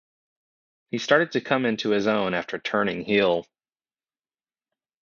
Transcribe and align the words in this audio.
He 0.89 0.97
started 0.97 1.33
to 1.33 1.41
come 1.41 1.63
into 1.63 1.91
his 1.91 2.07
own 2.07 2.33
after 2.33 2.57
turning 2.57 3.05
heel. 3.05 3.45